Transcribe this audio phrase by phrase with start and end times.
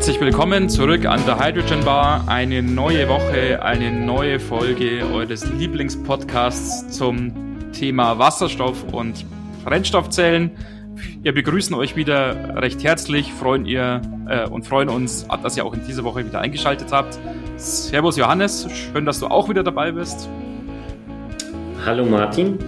[0.00, 2.24] Herzlich willkommen zurück an der Hydrogen Bar.
[2.26, 9.26] Eine neue Woche, eine neue Folge eures Lieblingspodcasts zum Thema Wasserstoff und
[9.62, 10.52] Brennstoffzellen.
[11.20, 15.74] Wir begrüßen euch wieder recht herzlich, freuen ihr äh, und freuen uns, dass ihr auch
[15.74, 17.18] in dieser Woche wieder eingeschaltet habt.
[17.58, 20.30] Servus Johannes, schön, dass du auch wieder dabei bist.
[21.84, 22.58] Hallo Martin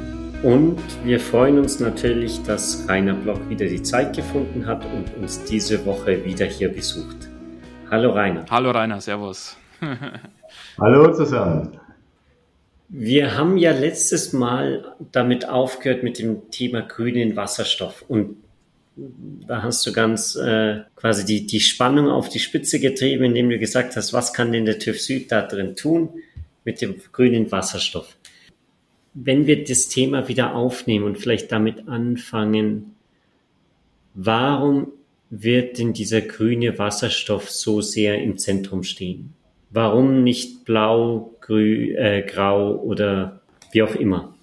[0.42, 5.44] und wir freuen uns natürlich, dass Rainer Block wieder die Zeit gefunden hat und uns
[5.44, 7.28] diese Woche wieder hier besucht.
[7.90, 8.44] Hallo Rainer.
[8.50, 9.56] Hallo Rainer, Servus.
[10.80, 11.78] Hallo zusammen.
[12.88, 18.36] Wir haben ja letztes Mal damit aufgehört mit dem Thema grünen Wasserstoff und
[18.96, 23.58] da hast du ganz äh, quasi die, die Spannung auf die Spitze getrieben, indem du
[23.58, 26.10] gesagt hast, was kann denn der TÜV Süd da drin tun
[26.64, 28.16] mit dem grünen Wasserstoff?
[29.14, 32.94] Wenn wir das Thema wieder aufnehmen und vielleicht damit anfangen,
[34.14, 34.88] warum
[35.30, 39.34] wird denn dieser grüne Wasserstoff so sehr im Zentrum stehen?
[39.70, 43.40] Warum nicht blau, grün, äh, grau oder
[43.72, 44.34] wie auch immer?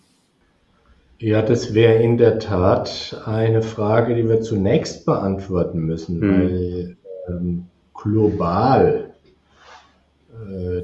[1.20, 6.32] Ja, das wäre in der Tat eine Frage, die wir zunächst beantworten müssen, mhm.
[6.32, 6.98] weil
[7.28, 9.09] ähm, global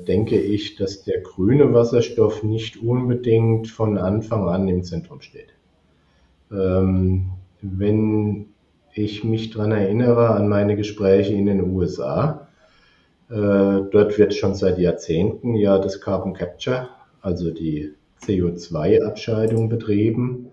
[0.05, 5.53] denke ich, dass der grüne Wasserstoff nicht unbedingt von Anfang an im Zentrum steht.
[6.51, 7.31] Ähm,
[7.61, 8.47] wenn
[8.93, 12.47] ich mich daran erinnere an meine Gespräche in den USA,
[13.29, 13.33] äh,
[13.91, 16.89] dort wird schon seit Jahrzehnten ja das Carbon Capture,
[17.21, 20.51] also die CO2-Abscheidung betrieben.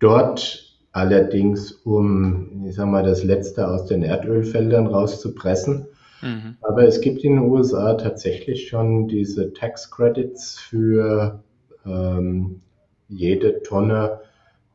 [0.00, 5.86] Dort allerdings, um, ich sag mal, das Letzte aus den Erdölfeldern rauszupressen.
[6.22, 6.56] Mhm.
[6.62, 11.42] Aber es gibt in den USA tatsächlich schon diese Tax Credits für
[11.84, 12.60] ähm,
[13.08, 14.20] jede Tonne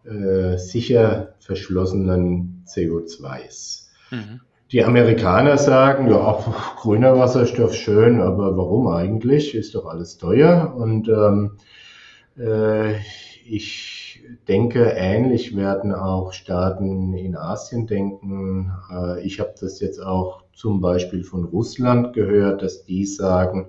[0.05, 3.87] äh, sicher verschlossenen CO2s.
[4.11, 4.41] Mhm.
[4.71, 6.43] Die Amerikaner sagen, ja,
[6.77, 9.53] grüner Wasserstoff schön, aber warum eigentlich?
[9.53, 10.73] Ist doch alles teuer.
[10.75, 11.57] Und ähm,
[12.37, 12.95] äh,
[13.45, 14.00] ich
[14.47, 18.71] denke, ähnlich werden auch Staaten in Asien denken.
[18.91, 23.67] Äh, ich habe das jetzt auch zum Beispiel von Russland gehört, dass die sagen,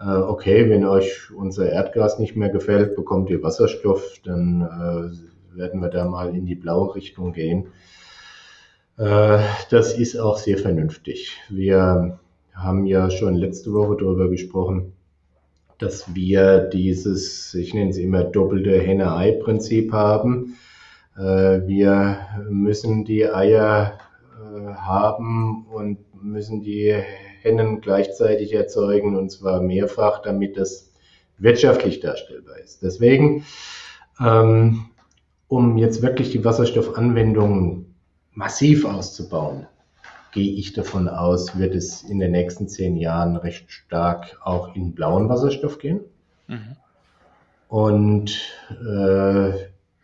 [0.00, 5.80] äh, okay, wenn euch unser Erdgas nicht mehr gefällt, bekommt ihr Wasserstoff, dann äh, werden
[5.80, 7.68] wir da mal in die blaue Richtung gehen.
[8.98, 11.36] Das ist auch sehr vernünftig.
[11.50, 12.18] Wir
[12.54, 14.95] haben ja schon letzte Woche darüber gesprochen,
[15.78, 20.56] dass wir dieses, ich nenne es immer doppelte Henne-Ei-Prinzip haben.
[21.16, 23.98] Äh, wir müssen die Eier
[24.38, 26.94] äh, haben und müssen die
[27.42, 30.92] Hennen gleichzeitig erzeugen und zwar mehrfach, damit das
[31.38, 32.82] wirtschaftlich darstellbar ist.
[32.82, 33.44] Deswegen,
[34.20, 34.86] ähm,
[35.48, 37.94] um jetzt wirklich die Wasserstoffanwendungen
[38.32, 39.66] massiv auszubauen,
[40.36, 44.92] gehe ich davon aus, wird es in den nächsten zehn Jahren recht stark auch in
[44.92, 46.00] blauen Wasserstoff gehen.
[46.46, 46.76] Mhm.
[47.68, 48.38] Und
[48.70, 49.52] äh,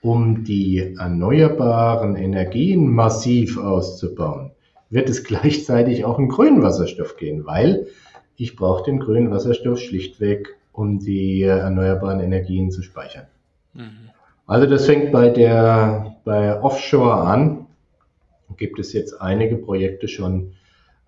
[0.01, 4.53] um die erneuerbaren Energien massiv auszubauen,
[4.89, 7.89] wird es gleichzeitig auch in grünen Wasserstoff gehen, weil
[8.37, 13.27] ich brauche den grünen Wasserstoff schlichtweg, um die erneuerbaren Energien zu speichern.
[13.75, 14.09] Mhm.
[14.47, 17.62] Also das fängt bei der bei Offshore an,
[18.57, 20.55] gibt es jetzt einige Projekte schon,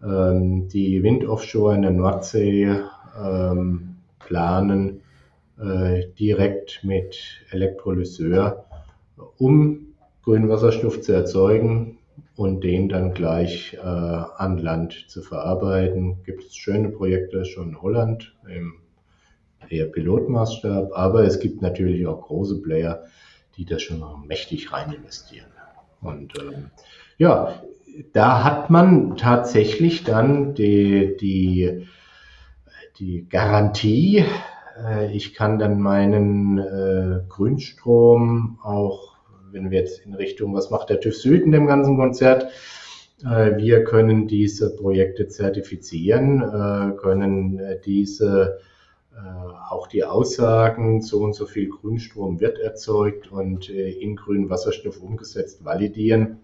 [0.03, 2.81] ähm, die Wind offshore in der Nordsee
[3.19, 5.03] ähm, planen,
[5.59, 7.17] äh, direkt mit
[7.51, 8.67] Elektrolyseur,
[9.39, 11.99] um grünen Wasserstoff zu erzeugen
[12.37, 16.23] und den dann gleich äh, an Land zu verarbeiten.
[16.25, 18.75] Gibt es schöne Projekte schon in Holland im
[19.69, 23.05] eher Pilotmaßstab, aber es gibt natürlich auch große Player,
[23.57, 25.47] die da schon mächtig rein investieren.
[26.01, 26.71] Und ähm,
[27.19, 27.63] ja,
[28.13, 31.87] da hat man tatsächlich dann die, die,
[32.99, 34.25] die Garantie,
[34.85, 39.17] äh, ich kann dann meinen äh, Grünstrom auch,
[39.51, 42.49] wenn wir jetzt in Richtung, was macht der TÜV Süd in dem ganzen Konzert,
[43.23, 48.59] äh, wir können diese Projekte zertifizieren, äh, können äh, diese
[49.13, 49.19] äh,
[49.71, 55.65] auch die Aussagen, so und so viel Grünstrom wird erzeugt und in grünen Wasserstoff umgesetzt,
[55.65, 56.41] validieren.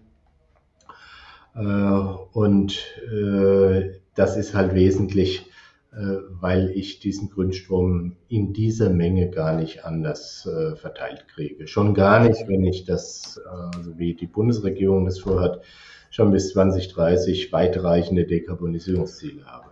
[1.55, 2.77] Äh, und
[3.11, 5.49] äh, das ist halt wesentlich,
[5.91, 11.67] äh, weil ich diesen Grünstrom in dieser Menge gar nicht anders verteilt kriege.
[11.67, 15.61] Schon gar nicht, wenn ich das, also wie die Bundesregierung das vorhat,
[16.09, 19.71] schon bis 2030 weitreichende Dekarbonisierungsziele habe.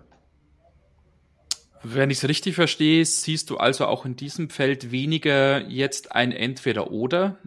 [1.81, 6.33] Wenn ich es richtig verstehe, siehst du also auch in diesem Feld weniger jetzt ein
[6.33, 7.37] Entweder-Oder,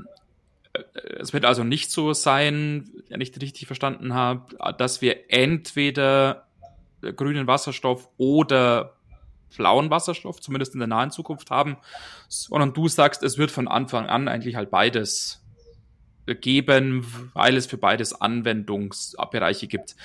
[1.21, 6.47] es wird also nicht so sein, wenn ich richtig verstanden habe, dass wir entweder
[7.17, 8.97] grünen Wasserstoff oder
[9.57, 11.77] blauen Wasserstoff, zumindest in der nahen Zukunft haben,
[12.29, 15.43] sondern du sagst, es wird von Anfang an eigentlich halt beides
[16.27, 17.05] geben,
[17.35, 19.97] weil es für beides Anwendungsbereiche gibt.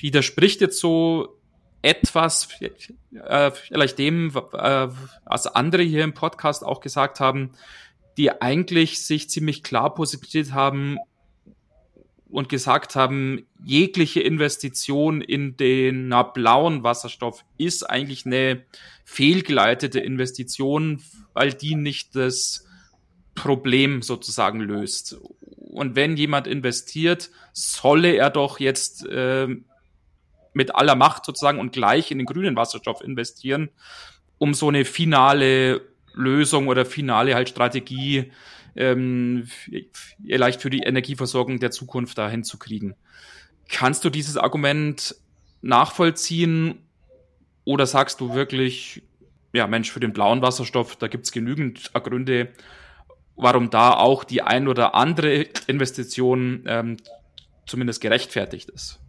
[0.00, 1.38] Widerspricht jetzt so
[1.82, 4.88] etwas, äh, vielleicht dem, äh,
[5.24, 7.50] was andere hier im Podcast auch gesagt haben,
[8.16, 10.98] die eigentlich sich ziemlich klar positioniert haben
[12.34, 18.64] und gesagt haben, jegliche Investition in den na, blauen Wasserstoff ist eigentlich eine
[19.04, 21.00] fehlgeleitete Investition,
[21.32, 22.66] weil die nicht das
[23.34, 25.16] Problem sozusagen löst.
[25.74, 29.48] Und wenn jemand investiert, solle er doch jetzt äh,
[30.54, 33.70] mit aller Macht sozusagen und gleich in den grünen Wasserstoff investieren,
[34.38, 35.82] um so eine finale
[36.14, 38.32] Lösung oder finale halt Strategie
[38.76, 39.46] ähm,
[40.26, 42.94] vielleicht für die Energieversorgung der Zukunft dahin zu kriegen.
[43.68, 45.14] Kannst du dieses Argument
[45.62, 46.80] nachvollziehen
[47.64, 49.02] oder sagst du wirklich,
[49.52, 52.52] ja Mensch, für den blauen Wasserstoff, da gibt's genügend Gründe,
[53.36, 56.96] warum da auch die ein oder andere Investition ähm,
[57.66, 59.00] zumindest gerechtfertigt ist?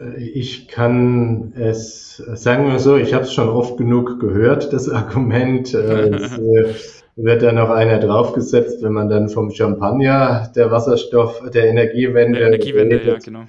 [0.00, 4.88] Äh, ich kann es, sagen wir so, ich habe es schon oft genug gehört, das
[4.90, 5.74] Argument.
[5.74, 6.74] Äh, es äh,
[7.16, 12.38] wird da noch einer draufgesetzt, wenn man dann vom Champagner der Wasserstoff, der Energiewende.
[12.38, 13.06] Der Energiewende, redet.
[13.06, 13.40] ja, genau.
[13.40, 13.46] Ja.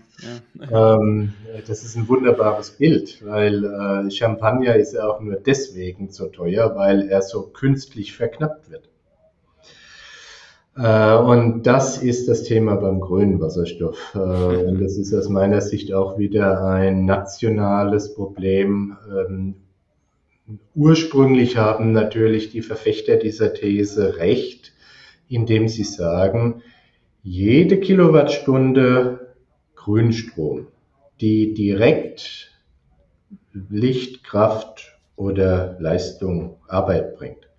[0.97, 1.33] Ähm,
[1.67, 6.75] das ist ein wunderbares Bild, weil äh, Champagner ist ja auch nur deswegen so teuer,
[6.75, 8.89] weil er so künstlich verknappt wird.
[10.77, 14.13] Äh, und das ist das Thema beim grünen Wasserstoff.
[14.13, 14.19] Äh,
[14.67, 18.95] und das ist aus meiner Sicht auch wieder ein nationales Problem.
[19.09, 19.55] Ähm,
[20.75, 24.73] ursprünglich haben natürlich die Verfechter dieser These recht,
[25.27, 26.61] indem sie sagen,
[27.23, 29.35] jede Kilowattstunde
[29.75, 30.67] Grünstrom,
[31.19, 32.51] die direkt
[33.69, 37.49] Licht, Kraft oder Leistung, Arbeit bringt,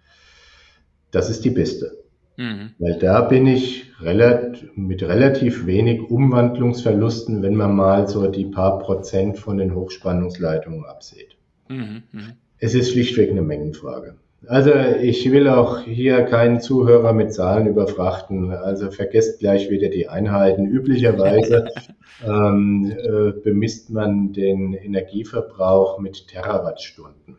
[1.10, 1.98] das ist die beste.
[2.38, 2.70] Mhm.
[2.78, 8.78] Weil da bin ich relativ, mit relativ wenig Umwandlungsverlusten, wenn man mal so die paar
[8.78, 11.36] Prozent von den Hochspannungsleitungen absieht.
[11.68, 12.04] Mhm.
[12.12, 12.32] Mhm.
[12.60, 14.14] Es ist schlichtweg eine Mengenfrage.
[14.46, 18.52] Also ich will auch hier keinen Zuhörer mit Zahlen überfrachten.
[18.52, 20.64] Also vergesst gleich wieder die Einheiten.
[20.64, 21.66] Üblicherweise
[22.24, 27.36] ähm, äh, bemisst man den Energieverbrauch mit Terawattstunden.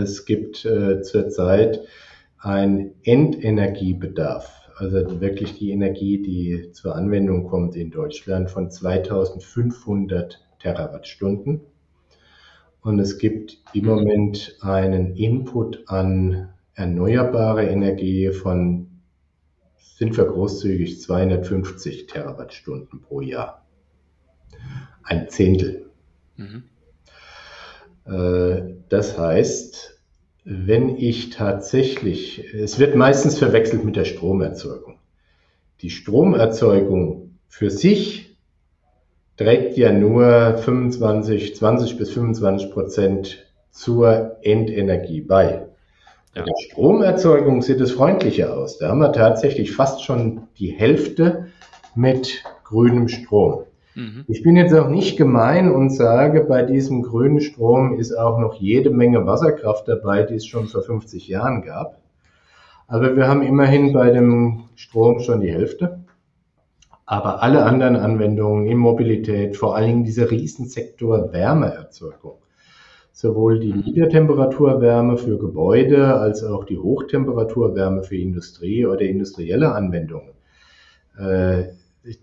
[0.00, 1.80] Es gibt äh, zurzeit
[2.42, 11.60] ein Endenergiebedarf, also wirklich die Energie, die zur Anwendung kommt in Deutschland von 2500 Terawattstunden.
[12.80, 18.88] Und es gibt im Moment einen Input an erneuerbare Energie von,
[19.76, 23.64] sind wir großzügig, 250 Terawattstunden pro Jahr.
[25.04, 25.90] Ein Zehntel.
[26.36, 26.64] Mhm.
[28.04, 29.91] Äh, das heißt,
[30.44, 34.98] wenn ich tatsächlich, es wird meistens verwechselt mit der Stromerzeugung.
[35.82, 38.36] Die Stromerzeugung für sich
[39.36, 45.66] trägt ja nur 25, 20 bis 25 Prozent zur Endenergie bei.
[46.34, 46.42] Ja.
[46.42, 48.78] Bei der Stromerzeugung sieht es freundlicher aus.
[48.78, 51.48] Da haben wir tatsächlich fast schon die Hälfte
[51.94, 53.64] mit grünem Strom.
[53.94, 54.24] Mhm.
[54.28, 58.54] Ich bin jetzt auch nicht gemein und sage, bei diesem grünen Strom ist auch noch
[58.54, 62.00] jede Menge Wasserkraft dabei, die es schon vor 50 Jahren gab.
[62.86, 66.04] Aber wir haben immerhin bei dem Strom schon die Hälfte.
[67.04, 72.38] Aber alle anderen Anwendungen in Mobilität, vor allen Dingen dieser Riesensektor Wärmeerzeugung,
[73.12, 73.80] sowohl die mhm.
[73.80, 80.32] Niedertemperaturwärme für Gebäude als auch die Hochtemperaturwärme für Industrie oder industrielle Anwendungen,
[81.18, 81.64] äh,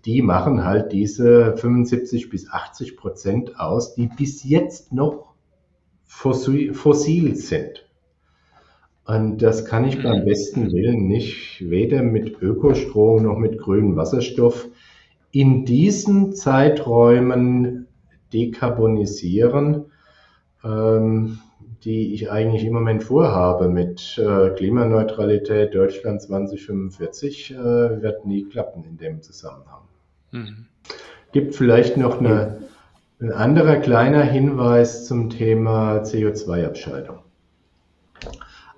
[0.05, 5.33] die machen halt diese 75 bis 80 Prozent aus, die bis jetzt noch
[6.05, 7.86] fossil sind.
[9.05, 10.25] Und das kann ich beim mhm.
[10.25, 14.67] besten Willen nicht, weder mit Ökostrom noch mit grünem Wasserstoff
[15.31, 17.88] in diesen Zeiträumen
[18.33, 19.86] dekarbonisieren.
[20.63, 21.39] Ähm,
[21.83, 28.83] die ich eigentlich im Moment vorhabe mit äh, Klimaneutralität Deutschland 2045, äh, wird nie klappen
[28.83, 29.81] in dem Zusammenhang.
[30.31, 30.65] Mhm.
[31.31, 32.59] Gibt vielleicht noch eine,
[33.21, 37.19] ein anderer kleiner Hinweis zum Thema CO2-Abscheidung.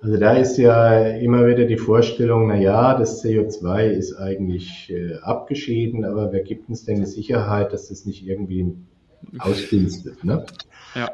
[0.03, 5.15] Also da ist ja immer wieder die Vorstellung, na ja, das CO2 ist eigentlich äh,
[5.22, 8.74] abgeschieden, aber wer gibt uns denn die Sicherheit, dass das nicht irgendwie
[9.38, 10.24] ausdünstet?
[10.24, 10.43] Ne?
[10.96, 11.10] Ja.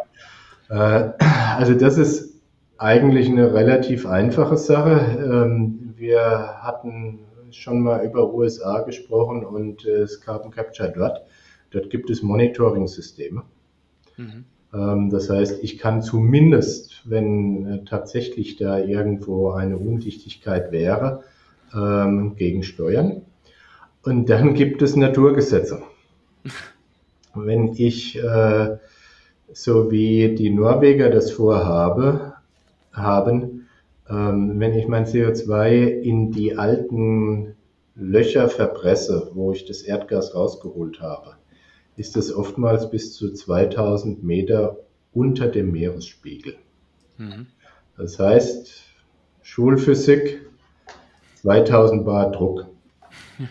[0.70, 1.10] Äh,
[1.58, 2.42] also das ist
[2.78, 5.00] eigentlich eine relativ einfache Sache.
[5.24, 7.20] Ähm, wir hatten
[7.52, 11.22] schon mal über USA gesprochen und das Carbon Capture dort.
[11.72, 13.44] Dort gibt es Monitoring-Systeme.
[14.18, 14.46] Mhm.
[14.74, 21.24] Ähm, das heißt, ich kann zumindest, wenn äh, tatsächlich da irgendwo eine Undichtigkeit wäre,
[21.74, 23.22] ähm, gegensteuern.
[24.04, 25.82] Und dann gibt es Naturgesetze.
[27.36, 28.78] Wenn ich, äh,
[29.51, 32.34] so wie die Norweger das vorhabe,
[32.92, 33.68] haben,
[34.10, 37.56] ähm, wenn ich mein CO2 in die alten
[37.96, 41.36] Löcher verpresse, wo ich das Erdgas rausgeholt habe,
[41.96, 44.77] ist es oftmals bis zu 2000 Meter
[45.13, 46.56] unter dem Meeresspiegel.
[47.18, 47.48] Mhm.
[47.98, 48.72] Das heißt,
[49.42, 50.46] Schulphysik,
[51.42, 52.68] 2000 Bar Druck.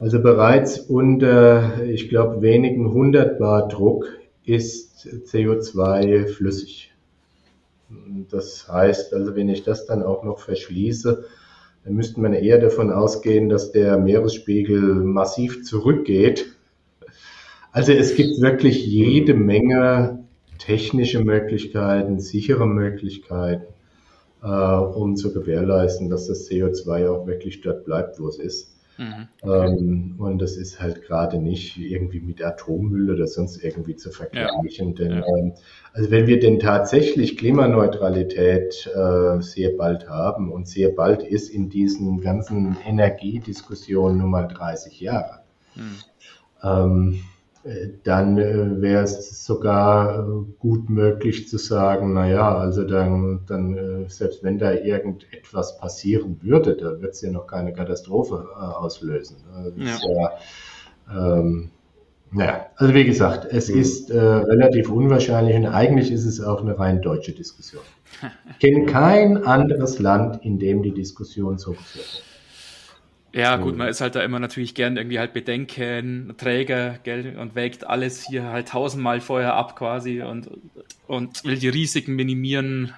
[0.00, 4.06] Also bereits unter, ich glaube, wenigen 100 Bar Druck
[4.44, 6.92] ist CO2 flüssig.
[8.30, 11.24] Das heißt, also wenn ich das dann auch noch verschließe,
[11.84, 16.46] dann müsste man eher davon ausgehen, dass der Meeresspiegel massiv zurückgeht.
[17.72, 20.24] Also es gibt wirklich jede Menge
[20.58, 23.66] technische Möglichkeiten, sichere Möglichkeiten,
[24.42, 28.73] äh, um zu gewährleisten, dass das CO2 auch wirklich dort bleibt, wo es ist.
[28.96, 29.28] Mhm.
[29.42, 34.88] Ähm, und das ist halt gerade nicht irgendwie mit Atommüll oder sonst irgendwie zu vergleichen.
[34.90, 34.94] Ja.
[34.94, 35.26] Denn ja.
[35.26, 35.52] ähm,
[35.92, 41.70] also wenn wir denn tatsächlich Klimaneutralität äh, sehr bald haben und sehr bald ist in
[41.70, 45.40] diesen ganzen Energiediskussionen nun mal 30 Jahre.
[45.74, 45.98] Mhm.
[46.62, 47.20] Ähm,
[48.02, 53.76] dann äh, wäre es sogar äh, gut möglich zu sagen, na ja, also dann, dann
[53.76, 58.58] äh, selbst wenn da irgendetwas passieren würde, da wird es ja noch keine Katastrophe äh,
[58.58, 59.36] auslösen.
[59.56, 60.30] Also das ja.
[61.08, 61.70] ja ähm,
[62.32, 63.80] naja, also wie gesagt, es mhm.
[63.80, 67.82] ist äh, relativ unwahrscheinlich und eigentlich ist es auch eine rein deutsche Diskussion.
[68.50, 72.33] Ich kenne kein anderes Land, in dem die Diskussion so geführt wird.
[73.34, 77.56] Ja, gut, man ist halt da immer natürlich gern irgendwie halt Bedenken, Träger, gell, und
[77.56, 80.48] wägt alles hier halt tausendmal vorher ab quasi und,
[81.08, 82.94] und will die Risiken minimieren.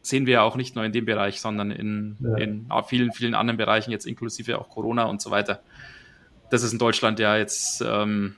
[0.00, 2.36] Sehen wir ja auch nicht nur in dem Bereich, sondern in, ja.
[2.36, 5.60] in vielen, vielen anderen Bereichen, jetzt inklusive auch Corona und so weiter.
[6.48, 8.36] Das ist in Deutschland ja jetzt, ähm,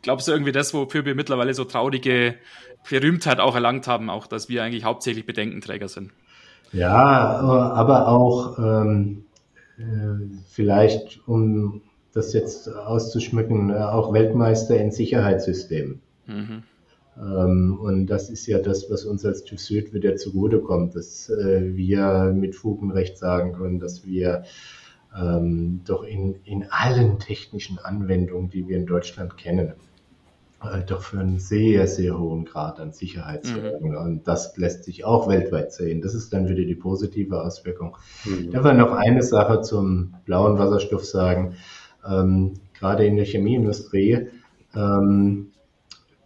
[0.00, 2.36] glaubst du irgendwie das, wofür wir mittlerweile so traurige
[2.88, 6.10] Berühmtheit auch erlangt haben, auch, dass wir eigentlich hauptsächlich Bedenkenträger sind?
[6.72, 7.38] Ja,
[7.74, 9.31] aber auch, ähm äh,
[10.48, 16.00] vielleicht, um das jetzt auszuschmücken, äh, auch Weltmeister in Sicherheitssystemen.
[16.26, 16.62] Mhm.
[17.16, 21.74] Ähm, und das ist ja das, was uns als TÜV Süd wieder zugutekommt, dass äh,
[21.74, 24.44] wir mit Fug und Recht sagen können, dass wir
[25.16, 29.74] ähm, doch in, in allen technischen Anwendungen, die wir in Deutschland kennen,
[30.64, 33.44] äh, doch für einen sehr, sehr hohen Grad an Sicherheit.
[33.46, 33.96] Mhm.
[33.96, 36.00] Und das lässt sich auch weltweit sehen.
[36.00, 37.96] Das ist dann wieder die positive Auswirkung.
[38.24, 38.46] Mhm.
[38.46, 41.54] Ich darf noch eine Sache zum blauen Wasserstoff sagen.
[42.08, 44.28] Ähm, gerade in der Chemieindustrie
[44.74, 45.52] ähm,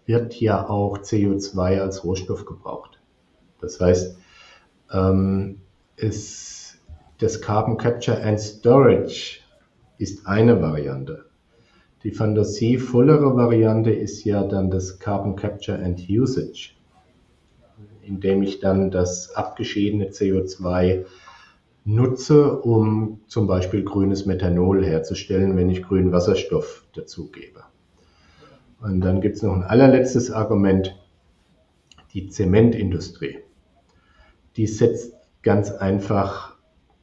[0.06, 3.00] wird ja auch CO2 als Rohstoff gebraucht.
[3.60, 4.18] Das heißt,
[4.92, 5.60] ähm,
[5.96, 6.78] es,
[7.18, 9.40] das Carbon Capture and Storage
[9.98, 11.25] ist eine Variante.
[12.06, 16.70] Die fantasievollere Variante ist ja dann das Carbon Capture and Usage,
[18.00, 21.04] indem ich dann das abgeschiedene CO2
[21.84, 27.64] nutze, um zum Beispiel grünes Methanol herzustellen, wenn ich grünen Wasserstoff dazugebe.
[28.80, 30.96] Und dann gibt es noch ein allerletztes Argument,
[32.12, 33.38] die Zementindustrie.
[34.56, 36.54] Die setzt ganz einfach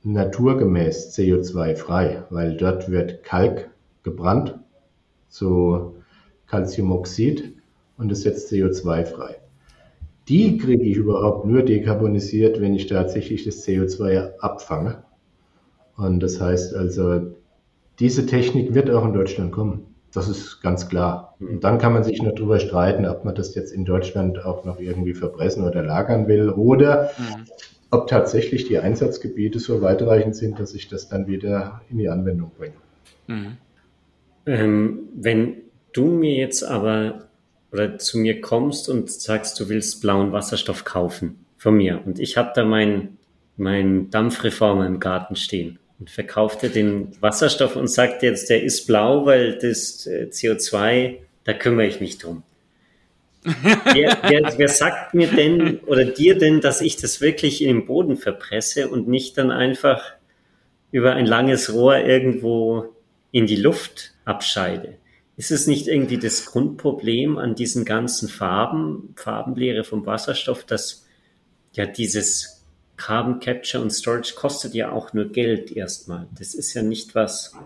[0.03, 3.69] naturgemäß CO2 frei, weil dort wird Kalk
[4.03, 4.62] gebrannt
[5.33, 5.95] zu
[6.47, 7.55] Calciumoxid
[7.97, 9.37] und es setzt CO2 frei.
[10.27, 15.03] Die kriege ich überhaupt nur dekarbonisiert, wenn ich tatsächlich das CO2 abfange.
[15.97, 17.33] Und das heißt also,
[17.99, 19.87] diese Technik wird auch in Deutschland kommen.
[20.13, 21.35] Das ist ganz klar.
[21.39, 24.63] Und dann kann man sich noch darüber streiten, ob man das jetzt in Deutschland auch
[24.63, 27.45] noch irgendwie verpressen oder lagern will oder mhm.
[27.89, 32.51] ob tatsächlich die Einsatzgebiete so weitreichend sind, dass ich das dann wieder in die Anwendung
[32.55, 32.75] bringe.
[33.27, 33.57] Mhm.
[34.45, 35.57] Ähm, wenn
[35.93, 37.29] du mir jetzt aber
[37.71, 42.37] oder zu mir kommst und sagst, du willst blauen Wasserstoff kaufen von mir und ich
[42.37, 43.17] habe da meinen
[43.55, 48.87] mein Dampfreformer im Garten stehen und verkauft dir den Wasserstoff und sagt jetzt, der ist
[48.87, 52.43] blau, weil das äh, CO2, da kümmere ich mich drum.
[53.43, 57.85] wer, wer, wer, sagt mir denn oder dir denn, dass ich das wirklich in den
[57.85, 60.01] Boden verpresse und nicht dann einfach
[60.91, 62.92] über ein langes Rohr irgendwo
[63.33, 64.99] in die Luft abscheide.
[65.35, 71.05] Ist es nicht irgendwie das Grundproblem an diesen ganzen Farben, Farbenlehre vom Wasserstoff, dass
[71.73, 72.63] ja dieses
[72.95, 76.27] Carbon Capture und Storage kostet ja auch nur Geld erstmal.
[76.37, 77.57] Das ist ja nicht was,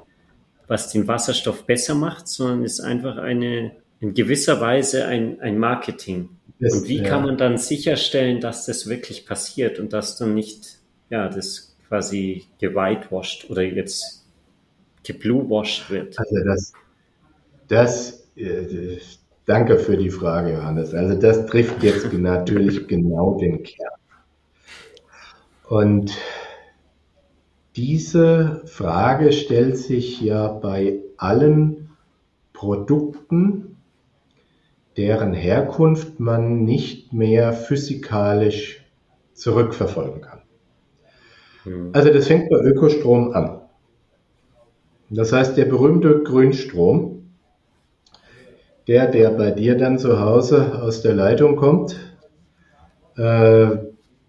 [0.68, 6.30] was den Wasserstoff besser macht, sondern ist einfach eine in gewisser Weise ein, ein Marketing.
[6.60, 7.04] Das, und wie ja.
[7.04, 10.78] kann man dann sicherstellen, dass das wirklich passiert und dass dann nicht,
[11.10, 14.27] ja, das quasi gewhitewashed oder jetzt
[15.08, 16.20] gebluewashed wird?
[16.20, 16.74] Also das,
[17.68, 18.98] das, äh,
[19.46, 20.94] danke für die Frage, Johannes.
[20.94, 23.90] Also das trifft jetzt natürlich genau den Kern.
[25.68, 26.18] Und
[27.76, 31.90] diese Frage stellt sich ja bei allen
[32.54, 33.78] Produkten,
[34.96, 38.84] deren Herkunft man nicht mehr physikalisch
[39.34, 40.42] zurückverfolgen kann.
[41.64, 41.92] Hm.
[41.94, 43.57] Also das fängt bei Ökostrom an.
[45.10, 47.30] Das heißt, der berühmte Grünstrom,
[48.88, 51.96] der, der bei dir dann zu Hause aus der Leitung kommt,
[53.16, 53.78] äh,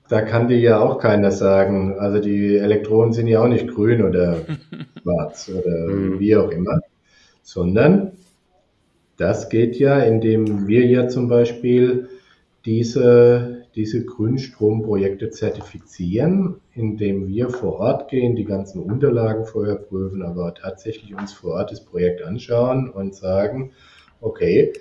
[0.09, 4.03] da kann dir ja auch keiner sagen, also die Elektronen sind ja auch nicht grün
[4.03, 4.39] oder
[5.03, 6.19] schwarz oder hm.
[6.19, 6.81] wie auch immer,
[7.43, 8.13] sondern
[9.17, 12.09] das geht ja, indem wir ja zum Beispiel
[12.65, 20.53] diese, diese Grünstromprojekte zertifizieren, indem wir vor Ort gehen, die ganzen Unterlagen vorher prüfen, aber
[20.53, 23.71] tatsächlich uns vor Ort das Projekt anschauen und sagen,
[24.21, 24.73] okay,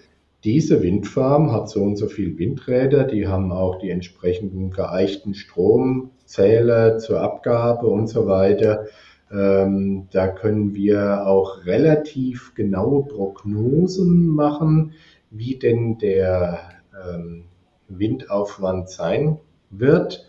[0.44, 6.98] diese Windfarm hat so und so viel Windräder, die haben auch die entsprechenden geeichten Stromzähler
[6.98, 8.88] zur Abgabe und so weiter.
[9.32, 14.94] Ähm, da können wir auch relativ genaue Prognosen machen,
[15.30, 16.62] wie denn der
[17.08, 17.44] ähm,
[17.90, 19.40] Windaufwand sein
[19.70, 20.26] wird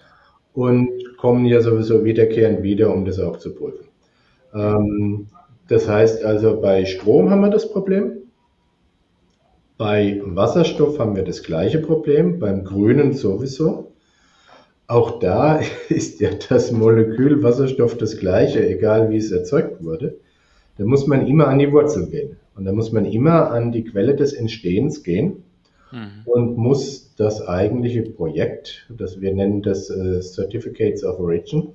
[0.52, 3.86] und kommen ja sowieso wiederkehrend wieder, um das auch zu prüfen.
[4.54, 5.28] Ähm,
[5.68, 8.22] das heißt also, bei Strom haben wir das Problem.
[9.76, 13.92] Bei Wasserstoff haben wir das gleiche Problem, beim Grünen sowieso.
[14.88, 20.16] Auch da ist ja das Molekül Wasserstoff das gleiche, egal wie es erzeugt wurde.
[20.78, 22.36] Da muss man immer an die Wurzel gehen.
[22.56, 25.44] Und da muss man immer an die Quelle des Entstehens gehen
[25.92, 26.22] mhm.
[26.24, 31.74] und muss das eigentliche Projekt, das wir nennen das äh, Certificates of Origin,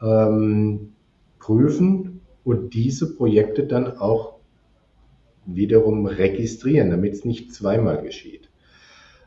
[0.00, 0.94] ähm,
[1.40, 4.36] prüfen und diese Projekte dann auch
[5.44, 8.48] wiederum registrieren, damit es nicht zweimal geschieht.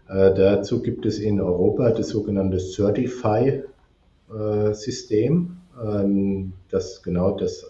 [0.07, 7.69] Äh, dazu gibt es in Europa das sogenannte Certify-System, ähm, das genau das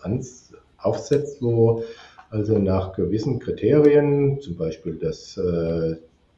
[0.78, 1.84] aufsetzt, wo
[2.30, 5.96] also nach gewissen Kriterien, zum Beispiel das äh,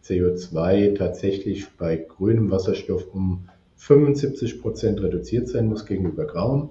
[0.07, 6.69] CO2 tatsächlich bei grünem Wasserstoff um 75 Prozent reduziert sein muss gegenüber grauem,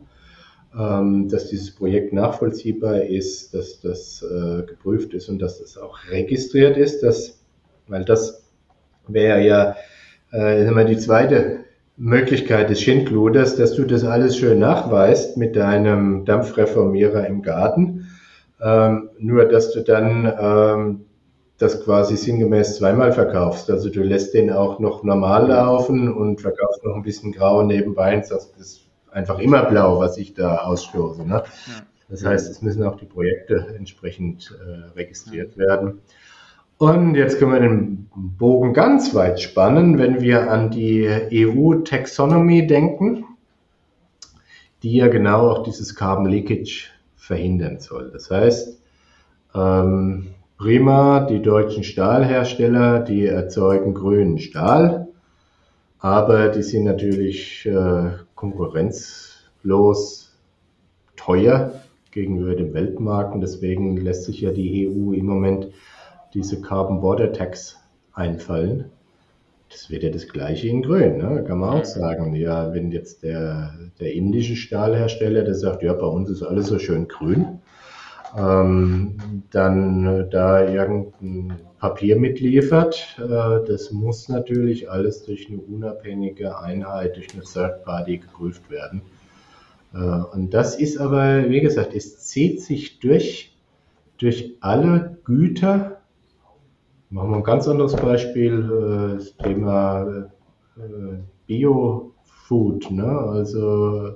[0.78, 5.98] ähm, dass dieses Projekt nachvollziehbar ist, dass das äh, geprüft ist und dass das auch
[6.10, 7.40] registriert ist, dass,
[7.88, 8.44] weil das
[9.08, 9.76] wäre ja
[10.32, 11.64] äh, immer die zweite
[11.96, 18.08] Möglichkeit des Schindluders, dass du das alles schön nachweist mit deinem Dampfreformierer im Garten.
[18.60, 21.04] Ähm, nur, dass du dann ähm,
[21.58, 23.70] das quasi sinngemäß zweimal verkaufst.
[23.70, 28.16] Also du lässt den auch noch normal laufen und verkaufst noch ein bisschen grau nebenbei
[28.16, 28.80] und sagst, das ist
[29.12, 31.26] einfach immer blau, was ich da ausstoße.
[31.26, 31.44] Ne?
[31.66, 31.82] Ja.
[32.08, 35.66] Das heißt, es müssen auch die Projekte entsprechend äh, registriert ja.
[35.66, 36.00] werden.
[36.76, 43.24] Und jetzt können wir den Bogen ganz weit spannen, wenn wir an die EU-Taxonomy denken,
[44.82, 48.10] die ja genau auch dieses Carbon Leakage verhindern soll.
[48.10, 48.80] Das heißt,
[49.54, 55.08] ähm, prima, die deutschen Stahlhersteller, die erzeugen grünen Stahl,
[55.98, 60.36] aber die sind natürlich äh, konkurrenzlos
[61.16, 61.72] teuer
[62.10, 65.68] gegenüber dem Weltmarkt und deswegen lässt sich ja die EU im Moment
[66.32, 67.76] diese Carbon Border Tax
[68.12, 68.86] einfallen.
[69.70, 71.42] Das wird ja das gleiche in Grün, ne?
[71.44, 72.34] kann man auch sagen.
[72.36, 76.78] Ja, wenn jetzt der, der indische Stahlhersteller, der sagt, ja, bei uns ist alles so
[76.78, 77.60] schön grün,
[78.36, 86.58] ähm, dann äh, da irgendein Papier mitliefert, äh, das muss natürlich alles durch eine unabhängige
[86.58, 89.02] Einheit, durch eine Third Party geprüft werden.
[89.94, 93.56] Äh, und das ist aber, wie gesagt, es zieht sich durch,
[94.18, 95.94] durch alle Güter,
[97.14, 100.26] Machen wir ein ganz anderes Beispiel, äh, das Thema
[100.76, 102.90] äh, Bio-Food.
[102.90, 103.06] Ne?
[103.06, 104.14] Also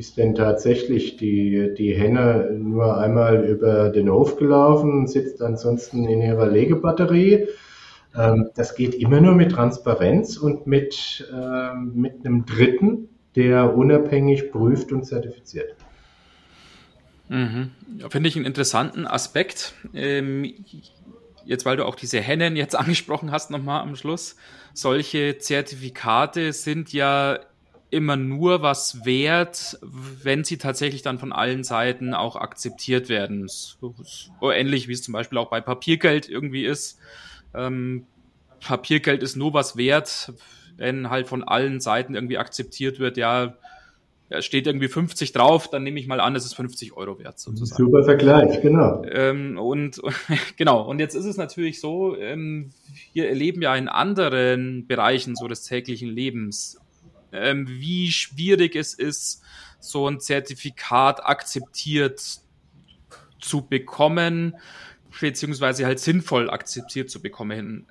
[0.00, 6.22] ist denn tatsächlich die, die Henne nur einmal über den Hof gelaufen, sitzt ansonsten in
[6.22, 7.48] ihrer Legebatterie?
[8.16, 14.50] Ähm, das geht immer nur mit Transparenz und mit, ähm, mit einem Dritten, der unabhängig
[14.50, 15.76] prüft und zertifiziert.
[17.28, 17.72] Mhm.
[18.08, 19.74] Finde ich einen interessanten Aspekt.
[19.92, 20.54] Ähm,
[21.44, 24.36] jetzt weil du auch diese Hennen jetzt angesprochen hast, nochmal am Schluss,
[24.72, 27.40] solche Zertifikate sind ja
[27.90, 33.48] immer nur was wert, wenn sie tatsächlich dann von allen Seiten auch akzeptiert werden.
[33.48, 33.94] So,
[34.40, 36.98] so ähnlich wie es zum Beispiel auch bei Papiergeld irgendwie ist.
[37.54, 38.06] Ähm,
[38.60, 40.32] Papiergeld ist nur was wert,
[40.76, 43.54] wenn halt von allen Seiten irgendwie akzeptiert wird, ja,
[44.30, 47.40] ja, steht irgendwie 50 drauf, dann nehme ich mal an, es ist 50 Euro wert
[47.40, 47.84] sozusagen.
[47.84, 49.02] Super Vergleich, genau.
[49.04, 50.00] Ähm, und
[50.56, 52.70] genau, und jetzt ist es natürlich so, ähm,
[53.12, 56.79] wir erleben ja in anderen Bereichen so des täglichen Lebens,
[57.32, 59.42] ähm, wie schwierig es ist,
[59.78, 62.20] so ein Zertifikat akzeptiert
[63.40, 64.56] zu bekommen,
[65.20, 67.86] beziehungsweise halt sinnvoll akzeptiert zu bekommen.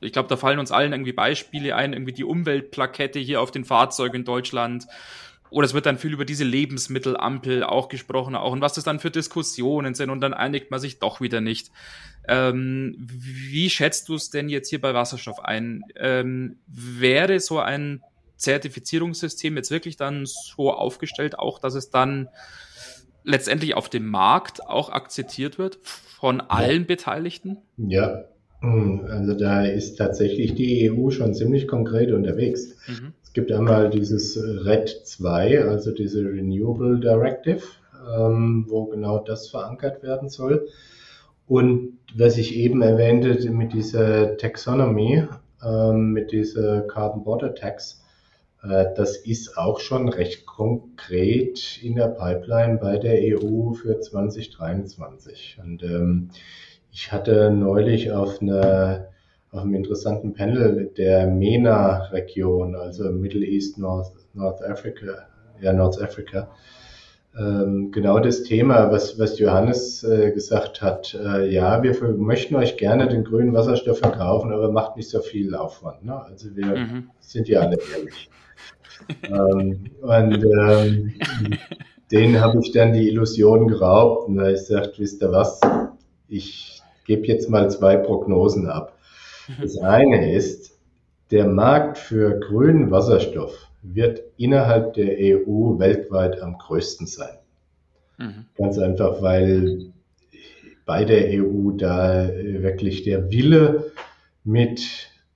[0.00, 3.64] Ich glaube, da fallen uns allen irgendwie Beispiele ein, irgendwie die Umweltplakette hier auf den
[3.64, 4.86] Fahrzeugen in Deutschland
[5.54, 8.98] oder es wird dann viel über diese Lebensmittelampel auch gesprochen, auch und was das dann
[8.98, 11.70] für Diskussionen sind und dann einigt man sich doch wieder nicht.
[12.26, 15.82] Ähm, wie schätzt du es denn jetzt hier bei Wasserstoff ein?
[15.96, 18.02] Ähm, wäre so ein
[18.44, 22.28] Zertifizierungssystem jetzt wirklich dann so aufgestellt, auch dass es dann
[23.24, 26.86] letztendlich auf dem Markt auch akzeptiert wird von allen ja.
[26.86, 27.58] Beteiligten?
[27.76, 28.24] Ja,
[28.60, 32.76] also da ist tatsächlich die EU schon ziemlich konkret unterwegs.
[32.86, 37.62] Mhm gibt einmal dieses RED 2, also diese Renewable Directive,
[38.16, 40.68] ähm, wo genau das verankert werden soll.
[41.46, 45.26] Und was ich eben erwähnte mit dieser Taxonomy,
[45.62, 48.03] ähm, mit dieser Carbon Border Tax,
[48.66, 55.58] das ist auch schon recht konkret in der Pipeline bei der EU für 2023.
[55.62, 56.30] Und ähm,
[56.90, 59.08] ich hatte neulich auf einer
[59.54, 65.28] auf einem interessanten Panel der MENA-Region, also Middle East, North, North Africa,
[65.60, 66.50] ja, North Africa.
[67.36, 71.14] Ähm, genau das Thema, was, was Johannes äh, gesagt hat.
[71.14, 75.54] Äh, ja, wir möchten euch gerne den grünen Wasserstoff verkaufen, aber macht nicht so viel
[75.54, 76.04] Aufwand.
[76.04, 76.22] Ne?
[76.22, 77.10] Also wir mhm.
[77.18, 78.30] sind ja alle ehrlich.
[79.24, 81.14] ähm, und ähm,
[82.12, 85.60] denen habe ich dann die Illusion geraubt und da ich gesagt, wisst ihr was,
[86.28, 88.96] ich gebe jetzt mal zwei Prognosen ab.
[89.60, 90.78] Das eine ist,
[91.32, 97.36] der Markt für grünen Wasserstoff wird innerhalb der EU weltweit am größten sein.
[98.18, 98.46] Mhm.
[98.56, 99.92] Ganz einfach, weil
[100.86, 103.92] bei der EU da wirklich der Wille
[104.42, 104.82] mit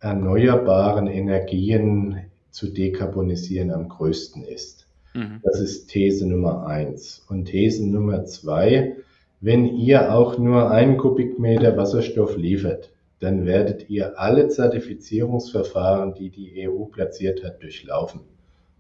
[0.01, 4.87] erneuerbaren Energien zu dekarbonisieren am größten ist.
[5.15, 5.41] Mhm.
[5.43, 7.25] Das ist These Nummer eins.
[7.29, 8.97] Und These Nummer zwei,
[9.41, 16.69] wenn ihr auch nur einen Kubikmeter Wasserstoff liefert, dann werdet ihr alle Zertifizierungsverfahren, die die
[16.69, 18.21] EU platziert hat, durchlaufen,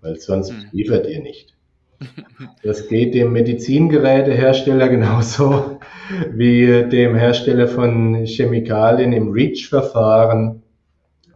[0.00, 0.66] weil sonst hm.
[0.72, 1.54] liefert ihr nicht.
[2.62, 5.80] Das geht dem Medizingerätehersteller genauso
[6.32, 10.62] wie dem Hersteller von Chemikalien im REACH-Verfahren.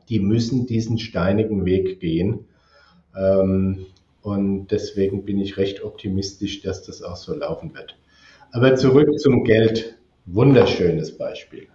[0.08, 2.46] Die müssen diesen steinigen Weg gehen.
[3.16, 3.86] Ähm,
[4.22, 7.96] und deswegen bin ich recht optimistisch, dass das auch so laufen wird.
[8.52, 9.98] Aber zurück zum Geld.
[10.26, 11.66] Wunderschönes Beispiel.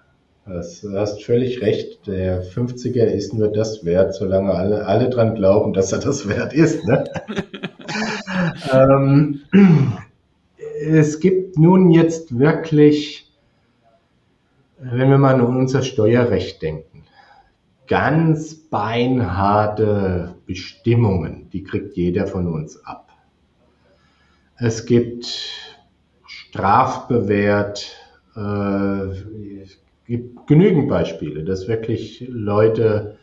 [0.48, 2.08] Du hast völlig recht.
[2.08, 6.54] Der 50er ist nur das wert, solange alle, alle dran glauben, dass er das wert
[6.54, 6.86] ist.
[6.86, 7.04] Ne?
[8.72, 9.42] ähm,
[10.82, 13.30] es gibt nun jetzt wirklich,
[14.80, 17.04] wenn wir mal an unser Steuerrecht denken,
[17.88, 23.10] ganz beinharte Bestimmungen, die kriegt jeder von uns ab.
[24.56, 25.26] Es gibt
[26.26, 27.98] strafbewehrt,
[28.38, 29.08] äh,
[30.08, 33.18] gibt genügend Beispiele, dass wirklich Leute,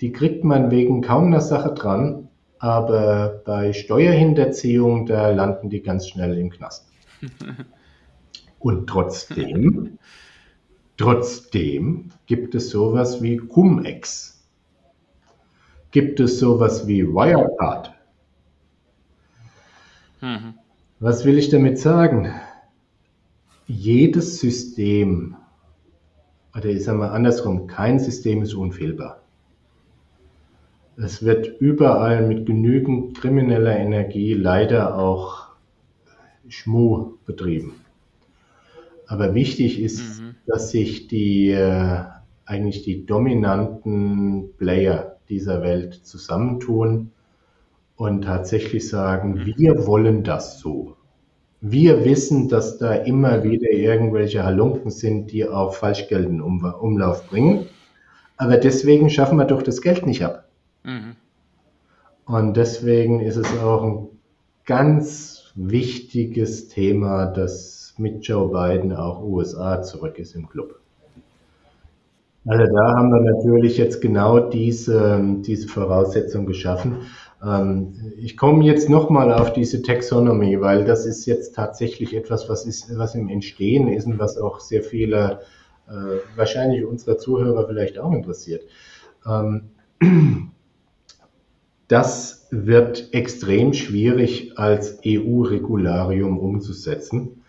[0.00, 6.06] die kriegt man wegen kaum einer Sache dran, aber bei Steuerhinterziehung, da landen die ganz
[6.06, 6.86] schnell im Knast.
[8.58, 9.98] Und trotzdem,
[10.96, 14.46] trotzdem gibt es sowas wie Cum-Ex.
[15.90, 17.94] Gibt es sowas wie Wirecard.
[20.20, 20.54] Mhm.
[21.00, 22.34] Was will ich damit sagen?
[23.66, 25.37] Jedes System
[26.58, 29.22] oder ich sage mal andersrum, kein System ist unfehlbar.
[30.96, 35.46] Es wird überall mit genügend krimineller Energie leider auch
[36.48, 37.74] Schmu betrieben.
[39.06, 40.34] Aber wichtig ist, mhm.
[40.46, 42.02] dass sich die äh,
[42.44, 47.12] eigentlich die dominanten Player dieser Welt zusammentun
[47.96, 49.54] und tatsächlich sagen, mhm.
[49.56, 50.97] wir wollen das so.
[51.60, 57.66] Wir wissen, dass da immer wieder irgendwelche Halunken sind, die auch Falschgeld in Umlauf bringen.
[58.36, 60.48] Aber deswegen schaffen wir doch das Geld nicht ab.
[60.84, 61.16] Mhm.
[62.26, 64.08] Und deswegen ist es auch ein
[64.66, 70.78] ganz wichtiges Thema, dass mit Joe Biden auch USA zurück ist im Club.
[72.46, 76.98] Also da haben wir natürlich jetzt genau diese, diese Voraussetzung geschaffen.
[77.44, 82.66] Ähm, ich komme jetzt nochmal auf diese Taxonomy, weil das ist jetzt tatsächlich etwas, was,
[82.66, 85.40] ist, was im Entstehen ist und was auch sehr viele,
[85.88, 88.64] äh, wahrscheinlich unserer Zuhörer vielleicht auch interessiert.
[89.26, 89.70] Ähm,
[91.88, 97.44] das wird extrem schwierig als EU-Regularium umzusetzen,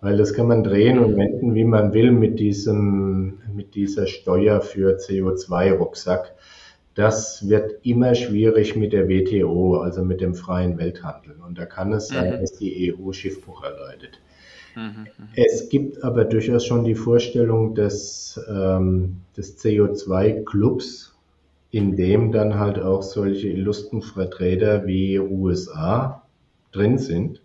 [0.00, 4.60] weil das kann man drehen und wenden, wie man will, mit diesem, mit dieser Steuer
[4.60, 6.34] für CO2-Rucksack.
[6.94, 11.36] Das wird immer schwierig mit der WTO, also mit dem freien Welthandel.
[11.46, 12.40] Und da kann es sein, mhm.
[12.40, 14.20] dass die EU Schiffbruch erleidet.
[14.74, 15.28] Mhm, mhm.
[15.34, 21.16] Es gibt aber durchaus schon die Vorstellung des, ähm, des CO2-Clubs,
[21.70, 26.22] in dem dann halt auch solche illustren Vertreter wie USA
[26.72, 27.40] drin sind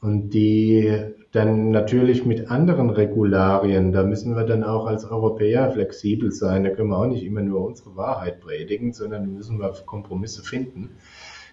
[0.00, 6.32] und die dann natürlich mit anderen Regularien, da müssen wir dann auch als Europäer flexibel
[6.32, 10.42] sein, da können wir auch nicht immer nur unsere Wahrheit predigen, sondern müssen wir Kompromisse
[10.42, 10.90] finden,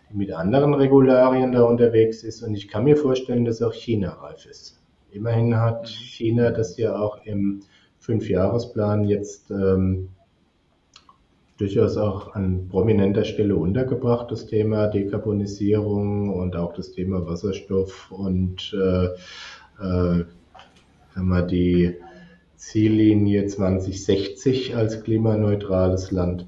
[0.10, 2.42] die mit anderen Regularien da unterwegs ist.
[2.42, 4.82] Und ich kann mir vorstellen, dass auch China reif ist.
[5.12, 7.62] Immerhin hat China das ja auch im
[8.00, 10.10] Fünfjahresplan jetzt ähm,
[11.58, 18.74] durchaus auch an prominenter Stelle untergebracht, das Thema Dekarbonisierung und auch das Thema Wasserstoff und
[18.74, 19.10] äh,
[19.80, 20.24] äh,
[21.16, 21.96] haben wir die
[22.56, 26.48] Ziellinie 2060 als klimaneutrales Land.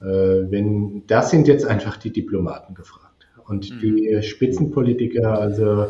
[0.00, 3.28] Äh, wenn, das sind jetzt einfach die Diplomaten gefragt.
[3.46, 3.80] Und mhm.
[3.80, 5.86] die Spitzenpolitiker, also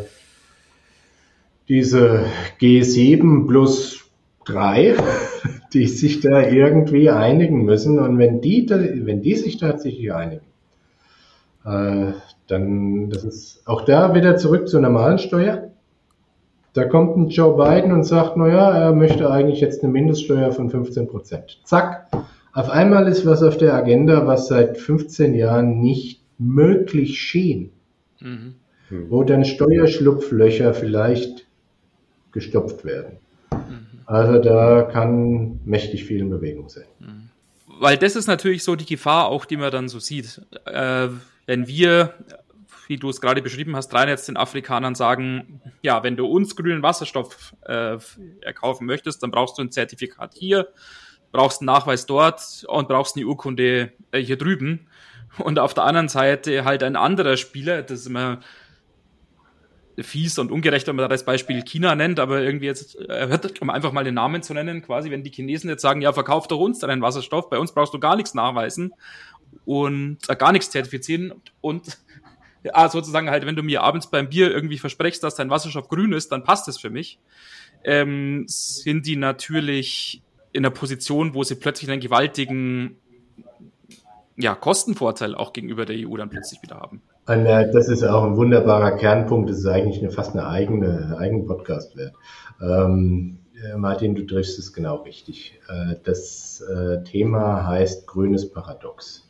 [1.68, 2.24] diese
[2.60, 4.10] G7 plus
[4.44, 4.96] drei,
[5.72, 7.98] die sich da irgendwie einigen müssen.
[7.98, 10.46] Und wenn die, wenn die sich tatsächlich einigen,
[11.64, 12.12] äh,
[12.46, 15.67] dann, das ist auch da wieder zurück zur normalen Steuer.
[16.72, 20.70] Da kommt ein Joe Biden und sagt, naja, er möchte eigentlich jetzt eine Mindeststeuer von
[20.70, 21.60] 15 Prozent.
[21.64, 22.06] Zack.
[22.52, 27.70] Auf einmal ist was auf der Agenda, was seit 15 Jahren nicht möglich schien.
[28.20, 28.54] Mhm.
[29.08, 31.46] Wo dann Steuerschlupflöcher vielleicht
[32.32, 33.18] gestopft werden.
[34.06, 36.86] Also da kann mächtig viel in Bewegung sein.
[37.00, 37.28] Mhm.
[37.80, 40.40] Weil das ist natürlich so die Gefahr auch, die man dann so sieht.
[40.64, 41.08] Äh,
[41.46, 42.14] wenn wir,
[42.88, 46.56] wie du es gerade beschrieben hast, rein jetzt den Afrikanern sagen, ja, wenn du uns
[46.56, 47.98] grünen Wasserstoff äh,
[48.40, 50.68] erkaufen möchtest, dann brauchst du ein Zertifikat hier,
[51.30, 54.88] brauchst einen Nachweis dort und brauchst eine Urkunde äh, hier drüben.
[55.36, 58.40] Und auf der anderen Seite halt ein anderer Spieler, das ist immer
[60.00, 63.68] fies und ungerecht, wenn man da das Beispiel China nennt, aber irgendwie jetzt, äh, um
[63.68, 66.58] einfach mal den Namen zu nennen, quasi, wenn die Chinesen jetzt sagen, ja, verkauf doch
[66.58, 68.94] uns deinen Wasserstoff, bei uns brauchst du gar nichts nachweisen
[69.64, 71.98] und äh, gar nichts zertifizieren und
[72.64, 76.12] ja, sozusagen halt, wenn du mir abends beim Bier irgendwie versprichst, dass dein Wasserstoff grün
[76.12, 77.18] ist, dann passt es für mich,
[77.84, 82.96] ähm, sind die natürlich in einer Position, wo sie plötzlich einen gewaltigen
[84.36, 87.02] ja, Kostenvorteil auch gegenüber der EU dann plötzlich wieder haben.
[87.26, 89.50] Und, äh, das ist auch ein wunderbarer Kernpunkt.
[89.50, 92.14] Das ist eigentlich eine, fast eine eigene, eigene Podcast wert.
[92.60, 95.60] Ähm, äh, Martin, du triffst es genau richtig.
[95.68, 99.27] Äh, das äh, Thema heißt grünes Paradox.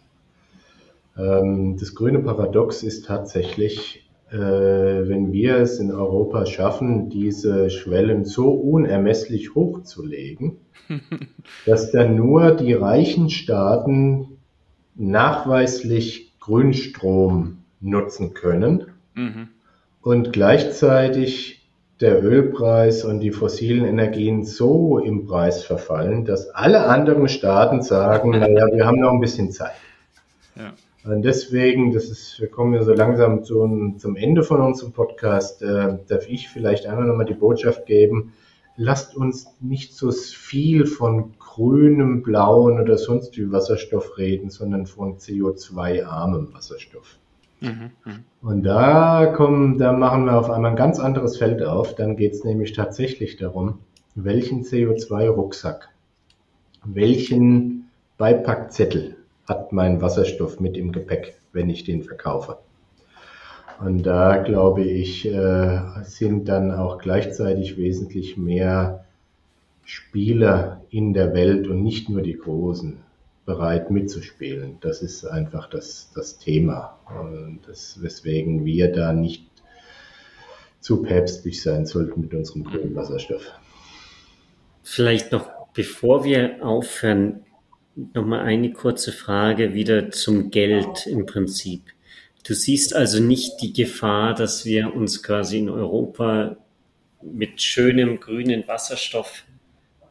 [1.18, 8.24] Ähm, das grüne Paradox ist tatsächlich, äh, wenn wir es in Europa schaffen, diese Schwellen
[8.24, 10.58] so unermesslich hochzulegen,
[11.66, 14.38] dass dann nur die reichen Staaten
[14.94, 19.48] nachweislich Grünstrom nutzen können mhm.
[20.02, 21.68] und gleichzeitig
[22.00, 28.30] der Ölpreis und die fossilen Energien so im Preis verfallen, dass alle anderen Staaten sagen,
[28.38, 29.74] naja, wir haben noch ein bisschen Zeit.
[30.54, 30.72] Ja.
[31.04, 35.62] Und deswegen, das ist, wir kommen ja so langsam zum, zum Ende von unserem Podcast,
[35.62, 38.32] äh, darf ich vielleicht einmal nochmal die Botschaft geben,
[38.76, 45.18] lasst uns nicht so viel von grünem, blauen oder sonst wie Wasserstoff reden, sondern von
[45.18, 47.18] CO2-armem Wasserstoff.
[47.60, 51.94] Mhm, mhm, Und da kommen, da machen wir auf einmal ein ganz anderes Feld auf.
[51.96, 53.80] Dann geht es nämlich tatsächlich darum,
[54.14, 55.88] welchen CO2-Rucksack,
[56.84, 59.17] welchen Beipackzettel
[59.48, 62.58] hat mein Wasserstoff mit im Gepäck, wenn ich den verkaufe.
[63.80, 69.04] Und da glaube ich, äh, sind dann auch gleichzeitig wesentlich mehr
[69.84, 72.98] Spieler in der Welt und nicht nur die Großen
[73.46, 74.76] bereit mitzuspielen.
[74.80, 76.98] Das ist einfach das, das Thema,
[77.66, 79.48] das, weswegen wir da nicht
[80.80, 83.50] zu päpstlich sein sollten mit unserem grünen Wasserstoff.
[84.82, 87.46] Vielleicht noch, bevor wir aufhören,
[88.14, 91.82] nochmal eine kurze Frage wieder zum Geld im Prinzip.
[92.44, 96.56] Du siehst also nicht die Gefahr, dass wir uns quasi in Europa
[97.22, 99.44] mit schönem grünen Wasserstoff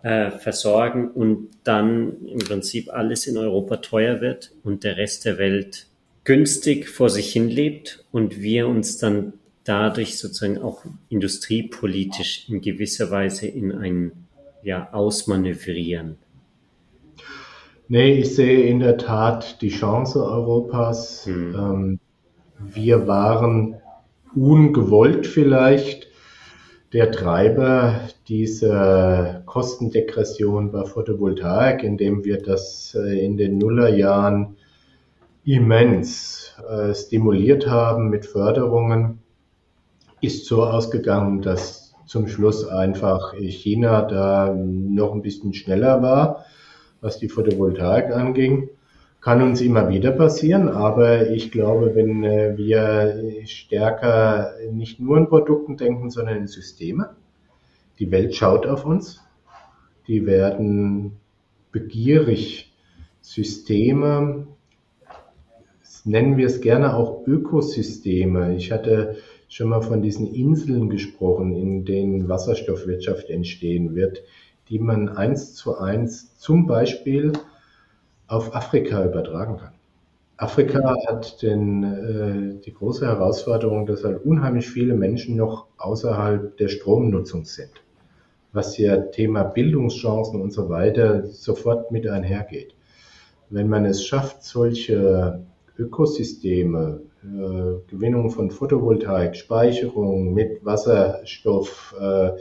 [0.04, 5.38] äh, versorgen und dann im Prinzip alles in Europa teuer wird und der Rest der
[5.38, 5.88] Welt
[6.26, 13.12] günstig vor sich hin lebt und wir uns dann dadurch sozusagen auch industriepolitisch in gewisser
[13.12, 14.12] Weise in ein
[14.64, 16.18] ja, Ausmanövrieren?
[17.90, 21.26] Nee, ich sehe in der Tat die Chance Europas.
[21.26, 21.56] Hm.
[21.56, 22.00] Ähm,
[22.60, 23.76] wir waren
[24.36, 26.08] ungewollt vielleicht
[26.92, 34.58] der Treiber dieser Kostendegression bei Photovoltaik, indem wir das äh, in den Nullerjahren
[35.46, 39.20] immens äh, stimuliert haben mit Förderungen,
[40.20, 46.46] ist so ausgegangen, dass zum Schluss einfach China da noch ein bisschen schneller war,
[47.02, 48.70] was die Photovoltaik anging.
[49.22, 55.28] Kann uns immer wieder passieren, aber ich glaube, wenn äh, wir stärker nicht nur in
[55.28, 57.16] Produkten denken, sondern in Systeme,
[58.00, 59.22] die Welt schaut auf uns,
[60.08, 61.14] die werden
[61.72, 62.74] begierig
[63.22, 64.48] Systeme
[66.08, 68.56] nennen wir es gerne auch Ökosysteme.
[68.56, 69.18] Ich hatte
[69.50, 74.24] schon mal von diesen Inseln gesprochen, in denen Wasserstoffwirtschaft entstehen wird,
[74.70, 77.34] die man eins zu eins zum Beispiel
[78.28, 79.74] auf Afrika übertragen kann.
[80.38, 86.68] Afrika hat den, äh, die große Herausforderung, dass halt unheimlich viele Menschen noch außerhalb der
[86.68, 87.72] Stromnutzung sind,
[88.54, 92.76] was ja Thema Bildungschancen und so weiter sofort mit einhergeht.
[93.50, 95.44] Wenn man es schafft, solche
[95.80, 102.32] Ökosysteme, äh, Gewinnung von Photovoltaik, Speicherung mit Wasserstoff, äh,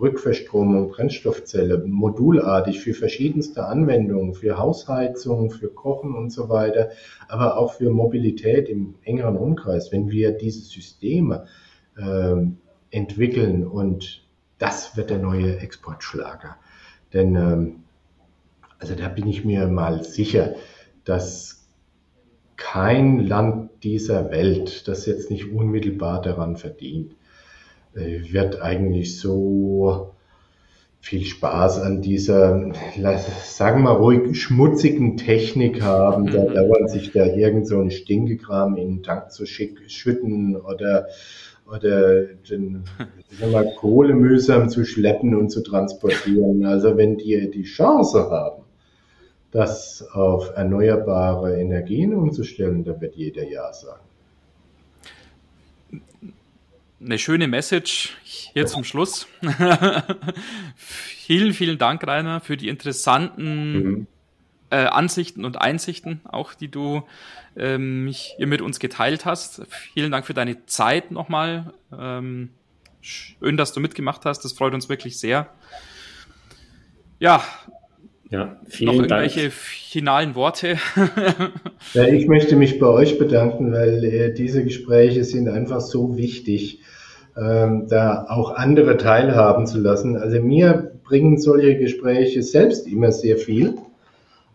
[0.00, 6.90] Rückverstromung, Brennstoffzelle, modulartig für verschiedenste Anwendungen, für Hausheizung, für Kochen und so weiter,
[7.28, 9.92] aber auch für Mobilität im engeren Umkreis.
[9.92, 11.46] Wenn wir diese Systeme
[11.96, 12.36] äh,
[12.90, 14.22] entwickeln und
[14.58, 16.56] das wird der neue Exportschlager.
[17.12, 17.84] Denn ähm,
[18.78, 20.54] also da bin ich mir mal sicher,
[21.04, 21.66] dass
[22.56, 27.14] kein Land dieser Welt, das jetzt nicht unmittelbar daran verdient,
[27.96, 30.12] wird eigentlich so
[31.00, 32.72] viel Spaß an dieser,
[33.44, 36.54] sagen wir ruhig, schmutzigen Technik haben, da mhm.
[36.54, 41.06] dauernd sich da irgend so ein Stinkekram in den Tank zu schick, schütten oder,
[41.72, 42.84] oder den,
[43.38, 46.66] sagen wir, Kohle mühsam zu schleppen und zu transportieren.
[46.66, 48.64] Also wenn die die Chance haben,
[49.52, 54.02] das auf erneuerbare Energien umzustellen, da wird jeder Ja sagen.
[56.98, 59.26] Eine schöne Message hier zum Schluss.
[60.76, 64.06] vielen, vielen Dank, Rainer, für die interessanten mhm.
[64.70, 67.06] äh, Ansichten und Einsichten, auch die du
[67.54, 69.62] ähm, hier mit uns geteilt hast.
[69.92, 71.74] Vielen Dank für deine Zeit nochmal.
[71.92, 72.50] Ähm,
[73.02, 74.40] schön, dass du mitgemacht hast.
[74.40, 75.52] Das freut uns wirklich sehr.
[77.18, 77.44] Ja,
[78.30, 79.52] ja, vielen Noch irgendwelche Dank.
[79.52, 80.76] finalen Worte?
[81.94, 86.80] ja, ich möchte mich bei euch bedanken, weil äh, diese Gespräche sind einfach so wichtig,
[87.36, 90.16] ähm, da auch andere teilhaben zu lassen.
[90.16, 93.76] Also mir bringen solche Gespräche selbst immer sehr viel.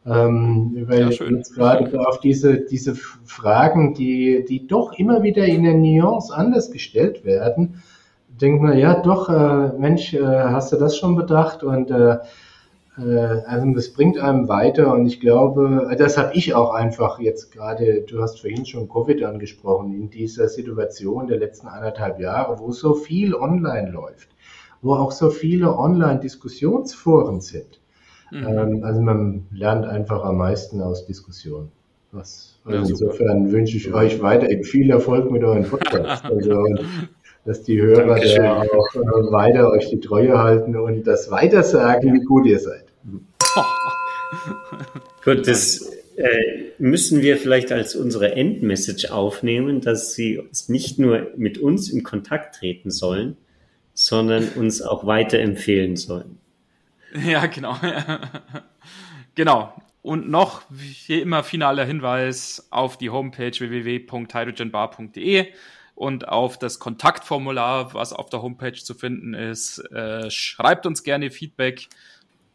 [0.06, 5.64] Ähm, weil ja, jetzt gerade auf diese, diese Fragen, die, die doch immer wieder in
[5.64, 7.84] der Nuance anders gestellt werden,
[8.30, 11.64] denkt man, ja doch, äh, Mensch, äh, hast du das schon bedacht?
[11.64, 12.18] Und äh,
[13.04, 17.52] also das bringt einem weiter und ich glaube, äh, das habe ich auch einfach jetzt
[17.52, 22.72] gerade, du hast vorhin schon Covid angesprochen, in dieser Situation der letzten anderthalb Jahre, wo
[22.72, 24.30] so viel online läuft,
[24.82, 27.80] wo auch so viele Online-Diskussionsforen sind.
[28.32, 28.48] Mhm.
[28.48, 31.72] Ähm, also man lernt einfach am meisten aus Diskussionen.
[32.12, 36.28] Was, also ja, insofern wünsche ich euch weiterhin viel Erfolg mit euren Podcasts.
[36.30, 36.66] Also,
[37.44, 42.24] dass die Hörer da auch äh, weiter euch die Treue halten und das weitersagen, wie
[42.24, 42.91] gut ihr seid.
[45.24, 45.82] gut, das
[46.16, 52.04] äh, müssen wir vielleicht als unsere Endmessage aufnehmen, dass sie nicht nur mit uns in
[52.04, 53.38] Kontakt treten sollen,
[53.94, 56.38] sondern uns auch weiterempfehlen sollen.
[57.26, 57.76] Ja, genau.
[59.36, 59.74] genau.
[60.02, 65.48] Und noch, wie immer, finaler Hinweis auf die Homepage www.hydrogenbar.de
[65.94, 69.80] und auf das Kontaktformular, was auf der Homepage zu finden ist.
[69.92, 71.90] Äh, schreibt uns gerne Feedback.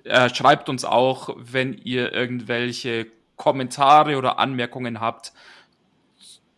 [0.07, 5.33] Äh, schreibt uns auch, wenn ihr irgendwelche Kommentare oder Anmerkungen habt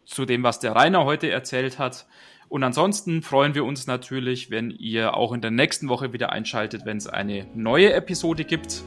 [0.05, 2.07] zu dem, was der Rainer heute erzählt hat.
[2.49, 6.87] Und ansonsten freuen wir uns natürlich, wenn ihr auch in der nächsten Woche wieder einschaltet,
[6.87, 8.83] wenn es eine neue Episode gibt.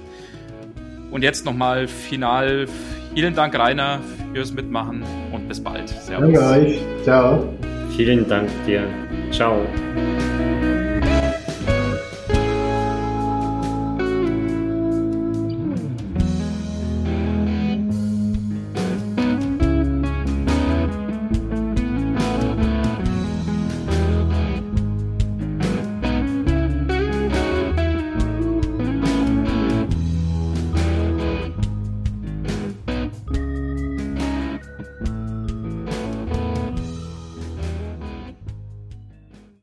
[1.12, 2.68] Und jetzt nochmal final
[3.14, 4.00] vielen Dank, Rainer,
[4.34, 5.90] fürs Mitmachen und bis bald.
[5.90, 6.34] Servus.
[6.34, 6.82] Danke euch.
[7.04, 7.54] Ciao.
[7.96, 8.88] Vielen Dank dir.
[9.32, 9.66] Ciao.